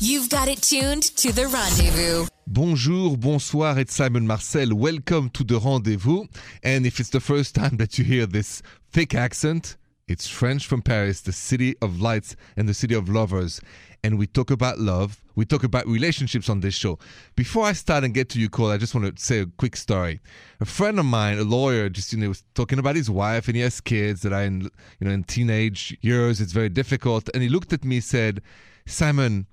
[0.00, 2.28] You've got it tuned to the rendezvous.
[2.46, 4.72] Bonjour, bonsoir, it's Simon Marcel.
[4.72, 6.26] Welcome to the rendezvous.
[6.62, 9.76] And if it's the first time that you hear this thick accent,
[10.06, 13.60] it's French from Paris, the city of lights and the city of lovers.
[14.04, 17.00] And we talk about love, we talk about relationships on this show.
[17.34, 19.74] Before I start and get to you, Cole, I just want to say a quick
[19.74, 20.20] story.
[20.60, 23.56] A friend of mine, a lawyer, just you know, was talking about his wife and
[23.56, 24.70] he has kids that are in
[25.00, 26.40] you know in teenage years.
[26.40, 27.28] It's very difficult.
[27.34, 28.42] And he looked at me said,
[28.86, 29.48] Simon,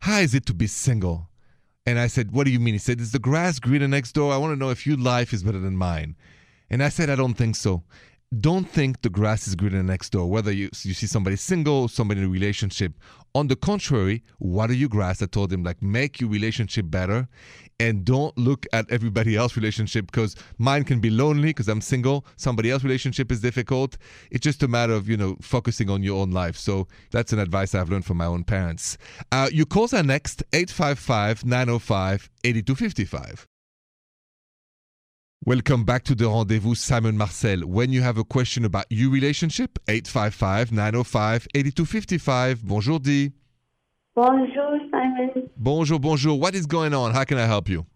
[0.00, 1.28] how is it to be single?
[1.86, 2.74] And I said, What do you mean?
[2.74, 4.32] He said, Is the grass greener next door?
[4.32, 6.16] I want to know if your life is better than mine.
[6.70, 7.82] And I said, I don't think so.
[8.36, 12.20] Don't think the grass is greener next door, whether you, you see somebody single, somebody
[12.20, 12.92] in a relationship.
[13.34, 15.22] On the contrary, water your grass.
[15.22, 17.26] I told him, like, make your relationship better
[17.80, 22.26] and don't look at everybody else relationship because mine can be lonely because I'm single.
[22.36, 23.96] Somebody else relationship is difficult.
[24.30, 26.58] It's just a matter of, you know, focusing on your own life.
[26.58, 28.98] So that's an advice I've learned from my own parents.
[29.32, 33.46] Uh, your calls are next 855 905 8255.
[35.48, 37.60] Welcome back to the rendezvous, Simon Marcel.
[37.60, 42.62] When you have a question about your relationship, 855 905 8255.
[42.66, 43.32] Bonjour, Dee.
[44.14, 45.48] Bonjour, Simon.
[45.56, 46.38] Bonjour, bonjour.
[46.38, 47.14] What is going on?
[47.14, 47.86] How can I help you?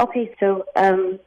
[0.00, 1.18] Okay, so um,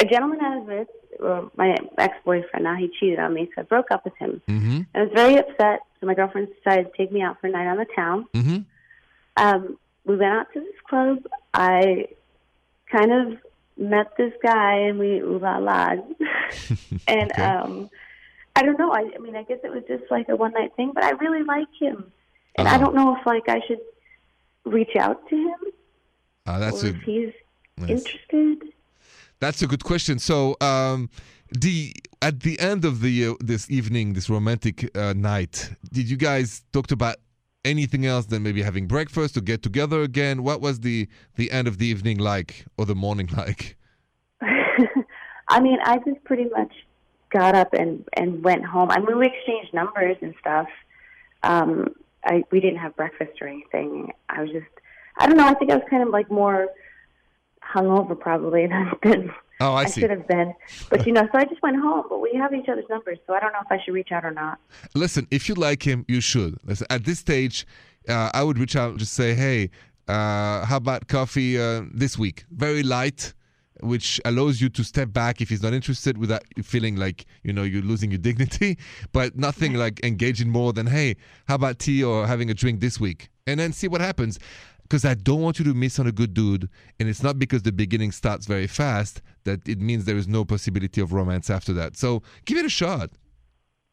[0.00, 0.88] a gentleman I was with,
[1.20, 4.40] well, my ex-boyfriend, now he cheated on me, so I broke up with him.
[4.48, 4.80] Mm-hmm.
[4.94, 7.66] I was very upset, so my girlfriend decided to take me out for a night
[7.66, 8.24] on the town.
[8.32, 8.58] Mm-hmm.
[9.36, 11.18] Um, we went out to this club.
[11.52, 12.06] I
[12.90, 13.38] kind of
[13.78, 15.90] met this guy, and we ooh la la.
[17.08, 17.42] and Okay.
[17.42, 17.90] um,
[18.56, 18.90] I don't know.
[18.92, 21.10] I, I mean, I guess it was just like a one night thing, but I
[21.10, 22.12] really like him,
[22.56, 22.84] and I Uh-huh.
[22.84, 23.80] don't know if like I should
[24.64, 25.60] reach out to him
[26.46, 27.32] Ah, that's a if he's
[27.78, 27.90] yes.
[27.90, 28.72] interested.
[29.40, 30.18] that's a good question.
[30.18, 31.08] So, um,
[31.50, 36.16] the at the end of the uh, this evening, this romantic uh, night, did you
[36.16, 37.16] guys talked about
[37.64, 40.42] anything else than maybe having breakfast or get together again?
[40.42, 43.76] What was the the end of the evening like or the morning like?
[45.48, 46.72] I mean, I just pretty much
[47.30, 48.90] got up and and went home.
[48.90, 50.68] I mean, we exchanged numbers and stuff.
[51.42, 54.12] Um, I we didn't have breakfast or anything.
[54.28, 54.66] I was just,
[55.18, 55.46] I don't know.
[55.46, 56.68] I think I was kind of like more
[57.62, 60.00] hungover probably than, than Oh, I I, see.
[60.00, 60.54] should have been.
[60.90, 62.04] But you know, so I just went home.
[62.08, 64.24] But we have each other's numbers, so I don't know if I should reach out
[64.24, 64.58] or not.
[64.94, 66.58] Listen, if you like him, you should.
[66.64, 67.66] Listen, at this stage,
[68.08, 69.70] uh, I would reach out and just say, hey,
[70.06, 72.44] uh, how about coffee uh, this week?
[72.50, 73.34] Very light,
[73.80, 77.62] which allows you to step back if he's not interested without feeling like, you know,
[77.64, 78.78] you're losing your dignity,
[79.12, 81.16] but nothing like engaging more than, hey,
[81.46, 83.28] how about tea or having a drink this week?
[83.46, 84.38] And then see what happens.
[84.88, 86.68] Because I don't want you to miss on a good dude.
[86.98, 90.44] And it's not because the beginning starts very fast that it means there is no
[90.46, 91.96] possibility of romance after that.
[91.96, 93.10] So give it a shot.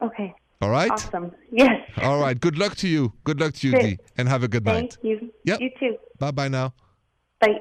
[0.02, 0.90] Okay, All right?
[0.90, 1.32] awesome.
[1.50, 1.80] Yes.
[2.02, 2.38] All right.
[2.38, 3.12] Good luck to you.
[3.24, 4.98] Good luck to you, Dee, and have a good Thank night.
[5.02, 5.32] you.
[5.44, 5.60] Yep.
[5.60, 5.96] You too.
[6.18, 6.74] Bye bye now.
[7.40, 7.60] Bye.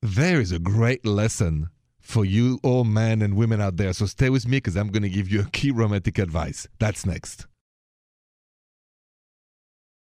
[0.00, 1.68] There is a great lesson
[2.00, 3.92] for you, all men and women out there.
[3.92, 6.66] So stay with me because I'm going to give you a key romantic advice.
[6.78, 7.46] That's next.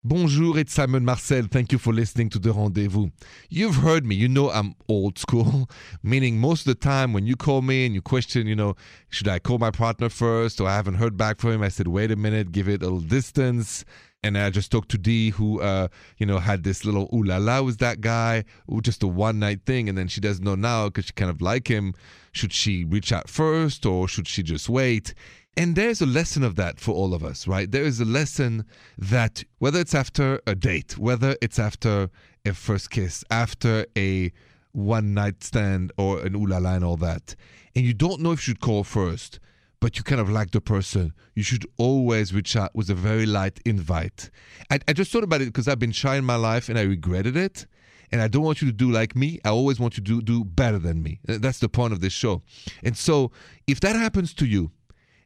[0.05, 1.43] Bonjour, it's Simon Marcel.
[1.49, 3.11] Thank you for listening to The Rendezvous.
[3.47, 4.15] You've heard me.
[4.15, 5.69] You know I'm old school,
[6.03, 8.75] meaning most of the time when you call me and you question, you know,
[9.07, 11.87] should I call my partner first or I haven't heard back from him, I said,
[11.87, 13.85] wait a minute, give it a little distance.
[14.25, 15.87] And I just talked to Dee, who, uh,
[16.17, 19.39] you know, had this little ooh la la with that guy, ooh, just a one
[19.39, 19.87] night thing.
[19.87, 21.93] And then she doesn't know now because she kind of like him.
[22.33, 25.13] Should she reach out first or should she just wait?
[25.55, 27.69] And there's a lesson of that for all of us, right?
[27.69, 28.65] There is a lesson
[28.97, 32.09] that whether it's after a date, whether it's after
[32.43, 34.31] a first kiss, after a
[34.71, 37.35] one night stand or an ooh la la and all that,
[37.75, 39.39] and you don't know if you should call first,
[39.79, 43.25] but you kind of like the person, you should always reach out with a very
[43.25, 44.31] light invite.
[44.71, 46.83] I, I just thought about it because I've been shy in my life and I
[46.83, 47.67] regretted it.
[48.11, 49.39] And I don't want you to do like me.
[49.43, 51.19] I always want you to do better than me.
[51.25, 52.43] That's the point of this show.
[52.83, 53.31] And so
[53.65, 54.71] if that happens to you,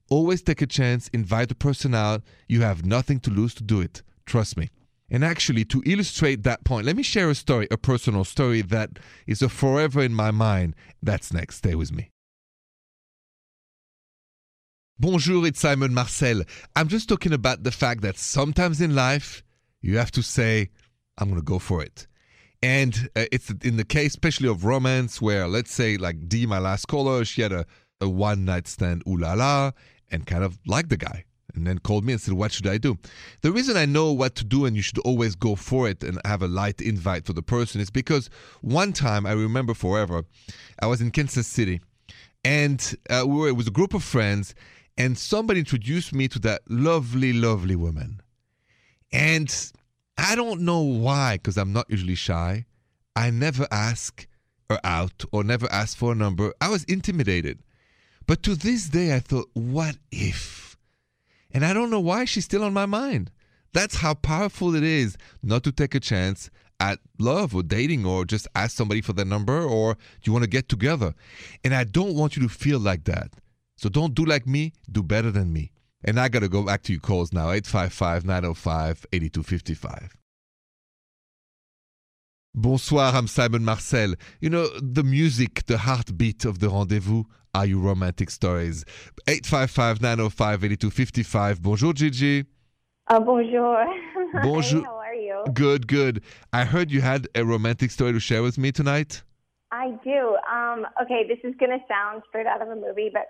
[0.09, 2.23] always take a chance, invite the person out.
[2.47, 4.01] You have nothing to lose to do it.
[4.25, 4.69] Trust me.
[5.09, 8.99] And actually, to illustrate that point, let me share a story, a personal story that
[9.25, 10.75] is a forever in my mind.
[11.01, 11.57] That's next.
[11.57, 12.11] Stay with me.
[14.99, 16.41] Bonjour, it's Simon Marcel.
[16.75, 19.43] I'm just talking about the fact that sometimes in life,
[19.79, 20.71] you have to say,
[21.17, 22.07] I'm going to go for it.
[22.63, 26.57] And uh, it's in the case, especially of romance, where let's say, like Dee, my
[26.57, 27.65] last caller, she had a,
[28.01, 29.71] a one night stand, ooh la la,
[30.11, 31.25] and kind of liked the guy.
[31.55, 32.97] And then called me and said, What should I do?
[33.41, 36.19] The reason I know what to do and you should always go for it and
[36.23, 38.29] have a light invite for the person is because
[38.61, 40.23] one time I remember forever,
[40.79, 41.81] I was in Kansas City
[42.43, 44.55] and uh, we were, it was a group of friends,
[44.97, 48.21] and somebody introduced me to that lovely, lovely woman.
[49.11, 49.53] And
[50.17, 52.65] I don't know why, because I'm not usually shy.
[53.15, 54.27] I never ask
[54.69, 56.53] her out or never ask for a number.
[56.61, 57.59] I was intimidated.
[58.27, 60.77] But to this day, I thought, what if?
[61.51, 63.31] And I don't know why she's still on my mind.
[63.73, 68.25] That's how powerful it is not to take a chance at love or dating or
[68.25, 71.13] just ask somebody for their number or do you want to get together.
[71.63, 73.31] And I don't want you to feel like that.
[73.77, 75.71] So don't do like me, do better than me.
[76.03, 80.17] And I got to go back to your calls now 855 905 8255.
[82.59, 84.15] Bonsoir, I'm Simon Marcel.
[84.41, 87.23] You know, the music, the heartbeat of the rendezvous
[87.53, 88.83] are your romantic stories.
[89.27, 91.61] 855 905 8255.
[91.61, 92.45] Bonjour, Gigi.
[93.09, 93.85] Uh, bonjour.
[94.41, 94.81] Bonjour.
[94.81, 95.43] Hi, how are you?
[95.53, 96.23] Good, good.
[96.51, 99.21] I heard you had a romantic story to share with me tonight.
[99.71, 100.35] I do.
[100.51, 103.27] Um, okay, this is going to sound straight out of a movie, but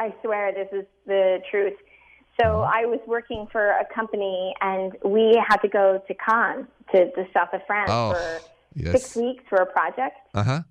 [0.00, 1.74] I swear this is the truth.
[2.40, 7.10] So I was working for a company, and we had to go to Cannes, to
[7.14, 8.40] the south of France, Oh, for
[8.74, 8.92] yes.
[8.92, 10.16] six weeks for a project.
[10.34, 10.62] Uh huh.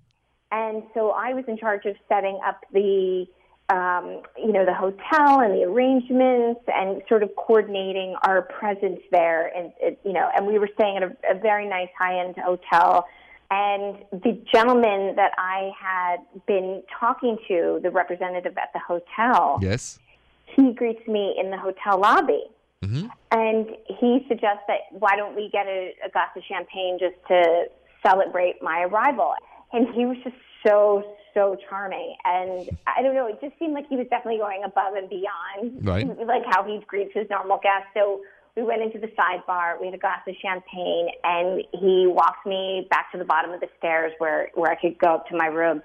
[0.52, 3.26] And so I was in charge of setting up the,
[3.70, 9.48] um, you know, the hotel and the arrangements and sort of coordinating our presence there.
[9.56, 13.06] And, it, you know, and we were staying at a, a very nice high-end hotel.
[13.50, 19.98] And the gentleman that I had been talking to, the representative at the hotel, Yes.
[20.46, 22.44] he greets me in the hotel lobby.
[22.82, 23.10] Mhm.
[23.32, 27.66] And he suggests that why don't we get a, a glass of champagne just to
[28.06, 29.34] celebrate my arrival?
[29.72, 30.36] And he was just
[30.66, 31.02] so,
[31.32, 32.16] so charming.
[32.24, 35.86] And I don't know, it just seemed like he was definitely going above and beyond,
[35.86, 36.06] Right.
[36.26, 37.88] like how he greets his normal guests.
[37.94, 38.22] So
[38.56, 42.86] we went into the sidebar, we had a glass of champagne, and he walked me
[42.88, 45.46] back to the bottom of the stairs where, where I could go up to my
[45.46, 45.82] room.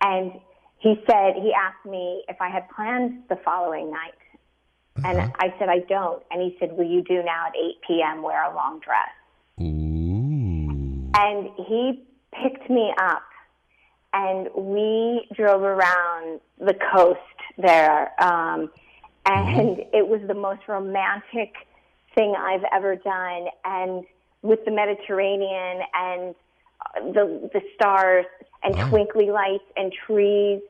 [0.00, 0.32] And
[0.78, 4.14] he said, he asked me if I had plans the following night.
[5.04, 5.30] And uh-huh.
[5.40, 6.22] I said, I don't.
[6.30, 8.22] And he said, Will you do now at 8 p.m.
[8.22, 9.08] wear a long dress?
[9.60, 9.83] Ooh.
[11.16, 12.04] And he
[12.42, 13.22] picked me up
[14.12, 17.18] and we drove around the coast
[17.58, 18.12] there.
[18.22, 18.70] Um,
[19.26, 21.54] and it was the most romantic
[22.14, 23.46] thing I've ever done.
[23.64, 24.04] And
[24.42, 26.34] with the Mediterranean and
[27.14, 28.26] the, the stars
[28.62, 28.88] and Wow.
[28.90, 30.60] twinkly lights and trees.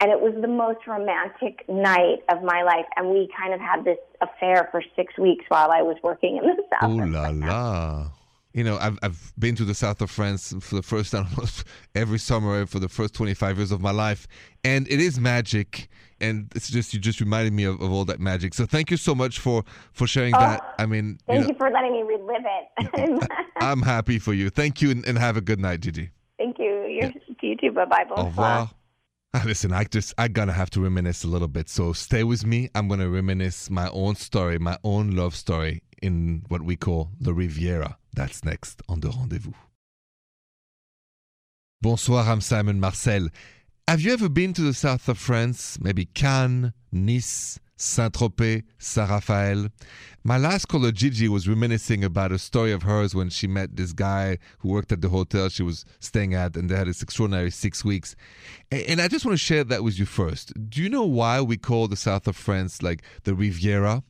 [0.00, 2.86] And it was the most romantic night of my life.
[2.96, 6.44] And we kind of had this affair for six weeks while I was working in
[6.44, 6.90] the South.
[6.90, 8.06] Ooh la la.
[8.54, 11.64] You know, I've, I've been to the south of France for the first time almost
[11.94, 14.26] every summer for the first 25 years of my life.
[14.64, 15.88] And it is magic.
[16.20, 18.54] And it's just, you just reminded me of, of all that magic.
[18.54, 20.74] So thank you so much for, for sharing that.
[20.78, 23.30] I mean, you Thank know, you for letting me relive it.
[23.60, 24.50] I'm happy for you.
[24.50, 26.10] Thank you and, and have a good night, Gigi.
[26.38, 26.86] Thank you.
[26.86, 27.72] You're, You too.
[27.72, 28.04] Bye bye.
[28.16, 28.70] Au revoir.
[29.34, 31.68] Ah, Listen, I just I gonna have to reminisce a little bit.
[31.68, 32.68] So stay with me.
[32.74, 37.32] I'm gonna reminisce my own story, my own love story in what we call the
[37.32, 37.96] Riviera.
[38.14, 39.52] That's next on the rendezvous.
[41.80, 43.28] Bonsoir, I'm Simon Marcel.
[43.88, 45.78] Have you ever been to the south of France?
[45.80, 49.68] Maybe Cannes, Nice, Saint Tropez, Saint Raphael?
[50.22, 53.92] My last caller, Gigi, was reminiscing about a story of hers when she met this
[53.92, 57.50] guy who worked at the hotel she was staying at, and they had this extraordinary
[57.50, 58.14] six weeks.
[58.70, 60.52] And I just want to share that with you first.
[60.70, 64.04] Do you know why we call the south of France like the Riviera?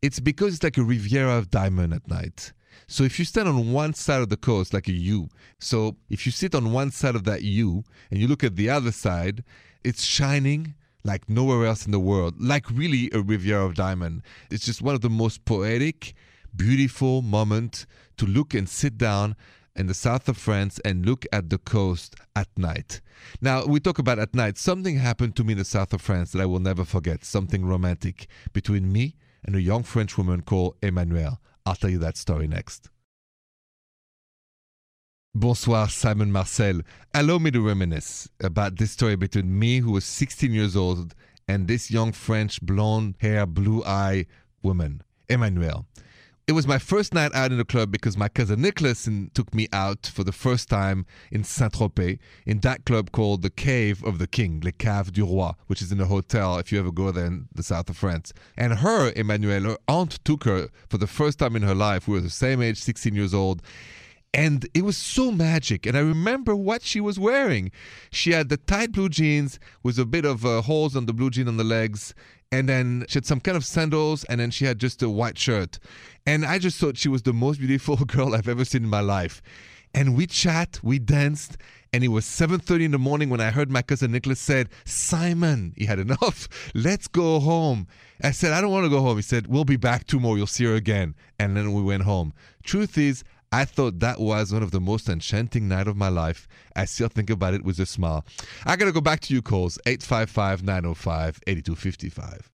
[0.00, 2.52] It's because it's like a Riviera of diamond at night.
[2.88, 5.28] So if you stand on one side of the coast, like a U,
[5.58, 8.70] so if you sit on one side of that U and you look at the
[8.70, 9.42] other side,
[9.82, 14.22] it's shining like nowhere else in the world, like really a Riviera of diamond.
[14.50, 16.14] It's just one of the most poetic,
[16.54, 17.86] beautiful moments
[18.18, 19.36] to look and sit down
[19.74, 23.00] in the south of France and look at the coast at night.
[23.40, 24.58] Now, we talk about at night.
[24.58, 27.64] Something happened to me in the south of France that I will never forget, something
[27.64, 31.38] romantic between me and a young French woman called Emmanuelle.
[31.66, 32.88] I'll tell you that story next.
[35.34, 36.80] Bonsoir, Simon Marcel.
[37.12, 41.14] Allow me to reminisce about this story between me, who was 16 years old,
[41.46, 44.26] and this young French blonde hair, blue eye
[44.62, 45.84] woman, Emmanuelle.
[46.48, 49.66] It was my first night out in the club because my cousin Nicholas took me
[49.72, 54.20] out for the first time in Saint Tropez in that club called the Cave of
[54.20, 57.10] the King, Le Cave du Roi, which is in a hotel if you ever go
[57.10, 58.32] there in the south of France.
[58.56, 62.06] And her, Emmanuelle, her aunt took her for the first time in her life.
[62.06, 63.60] We were the same age, 16 years old.
[64.32, 65.84] And it was so magic.
[65.84, 67.72] And I remember what she was wearing.
[68.12, 71.30] She had the tight blue jeans with a bit of uh, holes on the blue
[71.30, 72.14] jean on the legs.
[72.52, 74.24] And then she had some kind of sandals.
[74.24, 75.78] And then she had just a white shirt.
[76.26, 79.00] And I just thought she was the most beautiful girl I've ever seen in my
[79.00, 79.42] life.
[79.94, 81.56] and we chat, we danced,
[81.92, 85.72] and it was 7:30 in the morning when I heard my cousin Nicholas said, "Simon,
[85.76, 86.48] he had enough.
[86.74, 87.86] Let's go home."
[88.22, 90.34] I said, "I don't want to go home." He said, "We'll be back tomorrow.
[90.36, 92.34] You'll see her again." And then we went home.
[92.62, 93.24] Truth is,
[93.56, 96.46] I thought that was one of the most enchanting night of my life.
[96.76, 98.26] I still think about it with a smile.
[98.66, 102.50] I gotta go back to you calls 855-905-8255.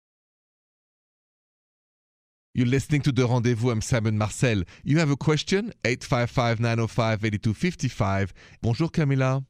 [2.54, 3.70] You're listening to The Rendezvous.
[3.70, 4.62] I'm Simon Marcel.
[4.84, 5.72] You have a question?
[5.82, 8.30] 855-905-8255.
[8.62, 9.42] Bonjour, Camilla.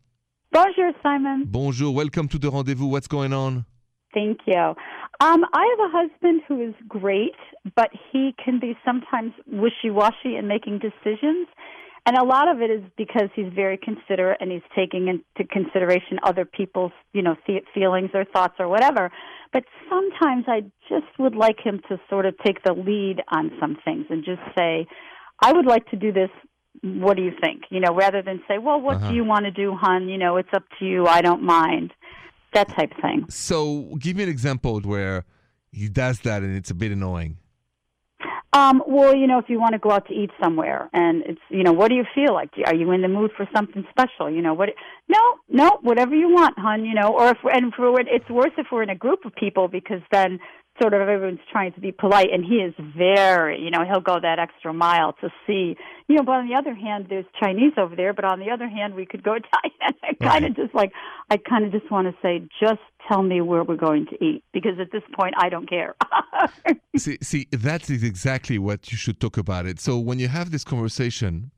[0.53, 1.45] Bonjour, Simon.
[1.45, 1.95] Bonjour.
[1.95, 2.87] Welcome to The Rendezvous.
[2.87, 3.67] What's going on?
[4.15, 4.75] Thank you.
[5.23, 7.37] Um, I have a husband who is great,
[7.77, 11.47] but he can be sometimes wishy-washy in making decisions.
[12.07, 16.19] And a lot of it is because he's very considerate and he's taking into consideration
[16.25, 17.37] other people's, you know,
[17.73, 19.13] feelings or thoughts or whatever.
[19.53, 23.77] But sometimes I just would like him to sort of take the lead on some
[23.85, 24.89] things and just say,
[25.41, 26.31] I would like to do this.
[26.83, 27.63] What do you think?
[27.71, 29.11] You know, rather than say, well, what Uh-huh.
[29.11, 30.09] do you want to do, hon?
[30.09, 31.07] You know, it's up to you.
[31.07, 31.93] I don't mind.
[32.55, 33.27] That type of thing.
[33.31, 35.25] So, give me an example where
[35.71, 37.39] he does that and it's a bit annoying.
[38.55, 41.41] Um, well, you know, if you want to go out to eat somewhere, and it's,
[41.49, 42.51] you know, what do you feel like?
[42.67, 44.31] Are you in the mood for something special?
[44.31, 44.69] You know, what?
[45.09, 45.19] No,
[45.49, 46.85] no, whatever you want, hon.
[46.85, 49.69] You know, or if and for it's worse if we're in a group of people
[49.69, 50.39] because then
[50.81, 54.19] sort of everyone's trying to be polite, and he is very, you know, he'll go
[54.21, 55.77] that extra mile to see,
[56.09, 56.23] you know.
[56.23, 59.05] But on the other hand, there's Chinese over there, but on the other hand, we
[59.05, 59.99] could go Italian.
[60.03, 60.93] I kind of just like,
[61.31, 64.45] I kind of just want to say, just tell me where we're going to eat
[64.53, 65.95] because at this point, I don't care.
[66.97, 69.81] see, see, that is exactly what you should talk about it.
[69.81, 71.51] So when you have this conversation,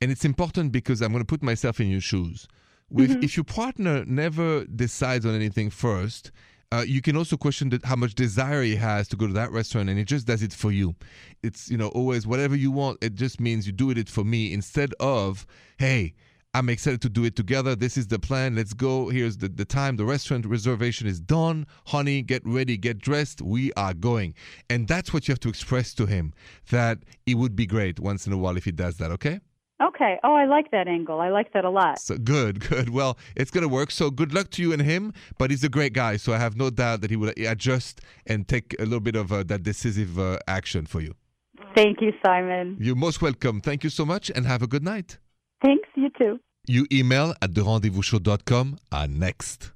[0.00, 2.48] and it's important because I'm going to put myself in your shoes.
[2.90, 3.22] With, mm-hmm.
[3.22, 6.30] If your partner never decides on anything first,
[6.72, 9.52] uh, you can also question that how much desire he has to go to that
[9.52, 10.94] restaurant, and he just does it for you.
[11.42, 13.04] It's you know always whatever you want.
[13.04, 15.46] It just means you do it for me instead of
[15.78, 16.14] hey.
[16.54, 17.74] I'm excited to do it together.
[17.74, 18.56] This is the plan.
[18.56, 19.08] Let's go.
[19.08, 19.96] Here's the, the time.
[19.96, 21.66] The restaurant reservation is done.
[21.86, 23.40] Honey, get ready, get dressed.
[23.40, 24.34] We are going.
[24.68, 26.34] And that's what you have to express to him
[26.68, 29.40] that it would be great once in a while if he does that, okay?
[30.02, 30.18] Okay.
[30.24, 31.20] Oh, I like that angle.
[31.20, 31.98] I like that a lot.
[31.98, 32.90] So good, good.
[32.90, 33.90] Well, it's going to work.
[33.90, 35.12] So good luck to you and him.
[35.38, 36.16] But he's a great guy.
[36.16, 39.32] So I have no doubt that he will adjust and take a little bit of
[39.32, 41.14] uh, that decisive uh, action for you.
[41.74, 42.76] Thank you, Simon.
[42.80, 43.60] You're most welcome.
[43.60, 45.18] Thank you so much and have a good night.
[45.62, 46.38] Thanks, you too.
[46.66, 49.72] You email at therendezvousshow.com are next.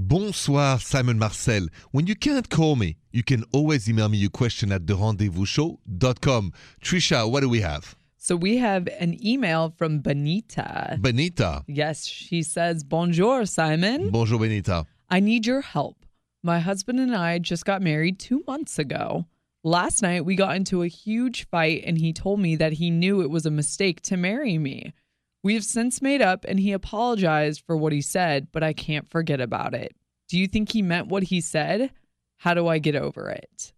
[0.00, 1.66] Bonsoir, Simon Marcel.
[1.90, 6.52] When you can't call me, you can always email me your question at therendezvousshow.com.
[6.80, 7.96] Trisha, what do we have?
[8.16, 10.98] So we have an email from Benita.
[11.00, 11.64] Benita.
[11.66, 14.10] Yes, she says, Bonjour, Simon.
[14.10, 14.86] Bonjour, Benita.
[15.10, 16.06] I need your help.
[16.44, 19.26] My husband and I just got married two months ago.
[19.64, 23.20] Last night, we got into a huge fight, and he told me that he knew
[23.20, 24.94] it was a mistake to marry me.
[25.42, 29.08] We have since made up, and he apologized for what he said, but I can't
[29.08, 29.94] forget about it.
[30.28, 31.90] Do you think he meant what he said?
[32.38, 33.72] How do I get over it?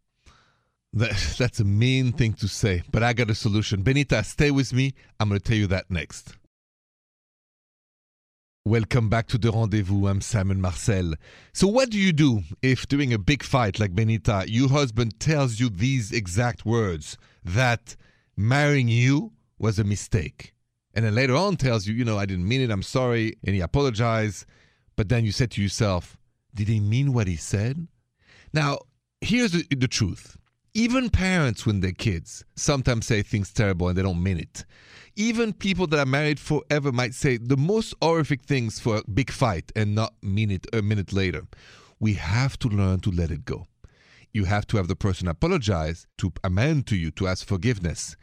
[0.93, 3.83] That, that's a mean thing to say, but I got a solution.
[3.83, 4.95] Benita, stay with me.
[5.19, 6.35] I'm going to tell you that next.
[8.64, 10.07] Welcome back to the rendezvous.
[10.07, 11.14] I'm Simon Marcel.
[11.55, 15.61] So, what do you do if during a big fight like Benita, your husband tells
[15.61, 17.97] you these exact words that
[18.37, 20.52] marrying you was a mistake?
[21.00, 23.54] And then later on tells you, you know, I didn't mean it, I'm sorry, and
[23.54, 24.45] he apologized.
[24.97, 26.19] But then you said to yourself,
[26.54, 27.88] did he mean what he said?
[28.52, 28.80] Now,
[29.23, 30.37] here's the, the truth.
[30.75, 34.66] Even parents, when they're kids, sometimes say things terrible and they don't mean it.
[35.16, 39.30] Even people that are married forever might say the most horrific things for a big
[39.30, 41.47] fight and not mean it a minute later.
[41.99, 43.69] We have to learn to let it go.
[44.35, 48.16] You have to have the person apologize, to amend to you, to ask forgiveness.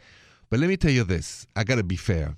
[0.51, 2.35] But let me tell you this I gotta be fair.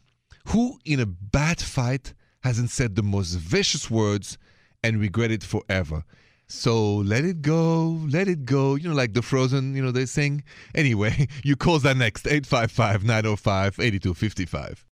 [0.51, 4.37] Who in a bad fight hasn't said the most vicious words
[4.83, 6.03] and regret it forever?
[6.47, 8.73] So let it go, let it go.
[8.73, 10.43] You know, like the Frozen, you know, they sing.
[10.73, 14.85] Anyway, you call that next 855 905 8255.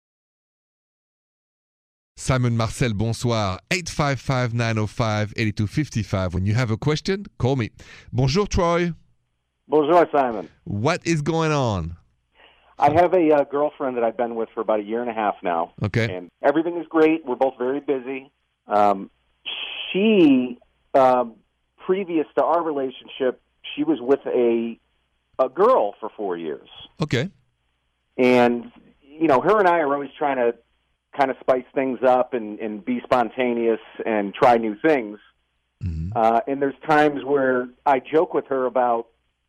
[2.18, 3.58] Simon Marcel, bonsoir.
[3.70, 6.34] 855 905 8255.
[6.34, 7.70] When you have a question, call me.
[8.12, 8.92] Bonjour, Troy.
[9.68, 10.50] Bonjour, Simon.
[10.64, 11.96] What is going on?
[12.78, 15.14] I have a uh, girlfriend that I've been with for about a year and a
[15.14, 16.14] half now, Okay.
[16.14, 17.24] and everything is great.
[17.24, 18.30] We're both very busy.
[18.66, 19.10] Um,
[19.92, 20.58] she,
[20.94, 21.34] um,
[21.86, 23.40] previous to our relationship,
[23.74, 24.78] she was with a
[25.38, 26.68] a girl for four years,
[27.02, 27.28] Okay.
[28.16, 28.70] and
[29.02, 30.54] you know, her and I are always trying to
[31.16, 35.18] kind of spice things up and, and be spontaneous and try new things.
[35.82, 36.12] Mhm.
[36.14, 39.06] Uh, and there's times where I joke with her about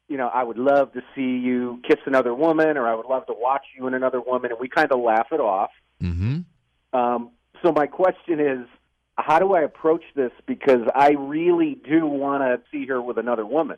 [0.08, 3.26] you know, I would love to see you kiss another woman, or I would love
[3.28, 5.72] to watch you and another woman, and we kind of laugh it off.
[6.02, 6.98] Mm-hmm.
[6.98, 8.68] Um, so my question is,
[9.16, 10.32] how do I approach this?
[10.46, 13.78] Because I really do want to see her with another woman.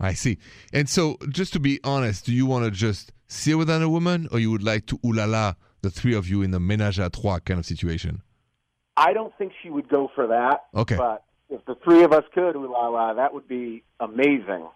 [0.00, 0.38] I see.
[0.72, 3.88] And so, just to be honest, do you want to just see her with another
[3.88, 6.60] woman, or you would like to ooh la la, the three of you in a
[6.60, 8.22] ménage à trois kind of situation?
[8.96, 10.64] I don't think she would go for that.
[10.74, 10.96] Okay.
[10.96, 14.66] But if the three of us could, ooh la la, that would be amazing.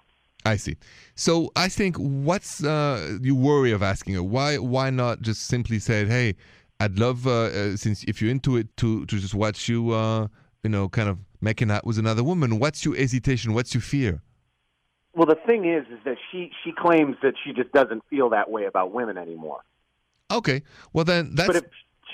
[0.45, 0.77] I see.
[1.15, 4.23] So I think what's uh, you worry of asking her?
[4.23, 6.37] Why why not just simply say, hey,
[6.81, 10.29] I'd love uh, uh, since if you're into it to to just watch you uh,
[10.63, 12.59] you know kind of making out with another woman.
[12.59, 13.55] What's your hesitation?
[13.55, 14.23] What's your fear?
[15.15, 18.51] Well, the thing is, is that she she claims that she just doesn't feel that
[18.51, 19.61] way about women anymore.
[20.31, 21.65] Okay, well then that's But if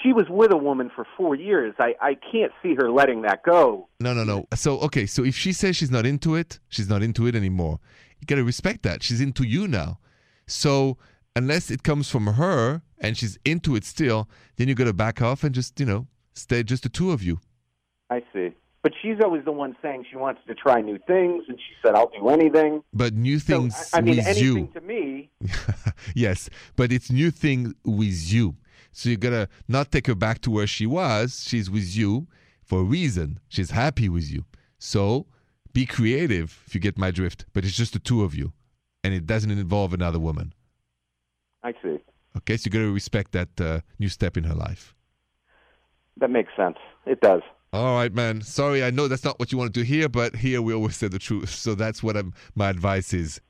[0.02, 3.42] she was with a woman for four years, I I can't see her letting that
[3.42, 3.88] go.
[4.00, 4.46] no no no.
[4.54, 7.80] So okay, so if she says she's not into it, she's not into it anymore.
[8.24, 9.98] You gotta respect that she's into you now.
[10.46, 10.96] So
[11.36, 15.44] unless it comes from her and she's into it still, then you gotta back off
[15.44, 17.38] and just you know stay just the two of you.
[18.08, 18.52] I see.
[18.82, 21.94] But she's always the one saying she wants to try new things, and she said,
[21.94, 24.68] "I'll do anything." But new So, things I I mean, anything you.
[24.72, 25.30] to me.
[26.14, 28.56] yes, but it's new thing with you.
[28.92, 31.44] So you gotta not take her back to where she was.
[31.46, 32.26] She's with you
[32.62, 33.38] for a reason.
[33.48, 34.44] She's happy with you.
[34.78, 35.26] So
[35.74, 37.44] be creative if you get my drift.
[37.52, 38.54] But it's just the two of you,
[39.02, 40.54] and it doesn't involve another woman.
[41.62, 41.98] I see.
[42.38, 44.94] Okay, so you gotta respect that uh, new step in her life.
[46.16, 46.78] That makes sense.
[47.04, 47.42] It does.
[47.72, 48.40] All right, man.
[48.40, 51.08] Sorry, I know that's not what you wanted to hear, but here we always say
[51.08, 51.50] the truth.
[51.50, 53.40] So that's what I'm, my advice is.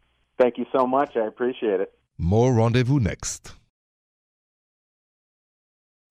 [0.40, 1.16] Thank you so much.
[1.16, 1.92] I appreciate it.
[2.16, 3.52] More rendezvous next.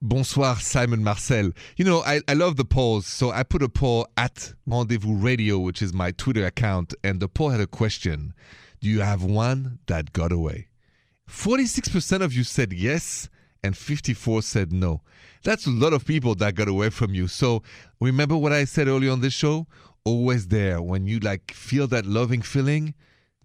[0.06, 1.52] Bonsoir, Simon Marcel.
[1.78, 5.60] You know, I, I love the polls, so I put a poll at Rendezvous Radio,
[5.60, 8.34] which is my Twitter account, and the poll had a question
[8.82, 10.68] Do you have one that got away?
[11.30, 13.30] 46% of you said yes,
[13.64, 15.04] and 54 said no.
[15.46, 17.30] That's a lot of people that got away from you.
[17.30, 17.64] So
[18.02, 19.68] remember what I said earlier on this show?
[20.04, 20.82] Always there.
[20.82, 22.94] When you like feel that loving feeling,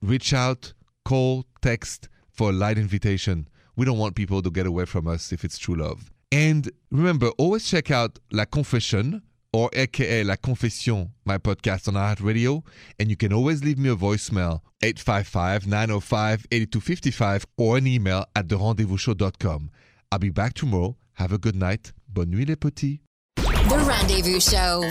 [0.03, 0.73] reach out,
[1.05, 3.49] call, text for a light invitation.
[3.77, 6.11] We don't want people to get away from us if it's true love.
[6.31, 12.63] And remember, always check out La Confession or aka La Confession, my podcast on iHeartRadio.
[12.99, 19.71] And you can always leave me a voicemail, 855-905-8255 or an email at therendezvousshow.com.
[20.13, 20.97] I'll be back tomorrow.
[21.15, 21.93] Have a good night.
[22.09, 23.01] Bonne nuit les petits.
[23.37, 24.91] The Rendezvous Show.